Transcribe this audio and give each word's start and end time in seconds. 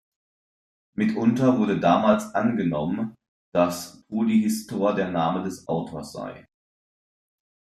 Mitunter 0.95 1.59
wurde 1.59 1.79
damals 1.79 2.33
angenommen, 2.33 3.13
dass 3.53 4.01
Polyhistor 4.07 4.95
der 4.95 5.11
Name 5.11 5.43
des 5.43 5.67
Autors 5.67 6.13
sei. 6.13 6.47